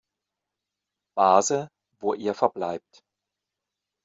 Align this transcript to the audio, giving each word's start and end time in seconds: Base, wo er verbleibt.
Base, 1.15 1.67
wo 1.99 2.15
er 2.15 2.33
verbleibt. 2.33 3.03